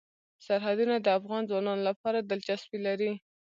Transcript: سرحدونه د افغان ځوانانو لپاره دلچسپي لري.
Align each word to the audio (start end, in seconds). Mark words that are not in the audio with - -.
سرحدونه 0.45 0.95
د 0.99 1.07
افغان 1.17 1.41
ځوانانو 1.49 1.83
لپاره 1.89 2.19
دلچسپي 2.29 2.79
لري. 2.87 3.11